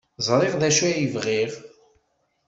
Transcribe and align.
Ẓriɣ 0.27 0.53
d 0.61 0.63
acu 0.69 0.83
ay 0.89 1.07
bɣiɣ. 1.13 1.51